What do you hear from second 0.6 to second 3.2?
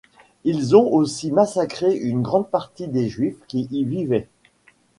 ont aussi massacré une grande partie des